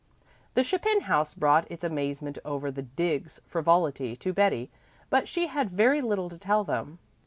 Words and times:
The 0.55 0.63
Chapin 0.63 1.01
house 1.01 1.35
brought 1.35 1.69
its 1.71 1.83
amazement 1.83 2.39
over 2.43 2.71
the 2.71 2.81
"dig's" 2.81 3.39
frivolity 3.45 4.15
to 4.15 4.33
Betty, 4.33 4.71
but 5.11 5.27
she 5.27 5.45
had 5.45 5.69
very 5.69 6.01
little 6.01 6.27
to 6.27 6.39
tell 6.39 6.63
them. 6.63 6.97